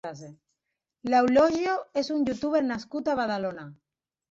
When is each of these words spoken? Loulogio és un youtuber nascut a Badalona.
Loulogio 1.15 1.77
és 2.03 2.11
un 2.17 2.25
youtuber 2.31 2.65
nascut 2.73 3.15
a 3.15 3.19
Badalona. 3.23 3.71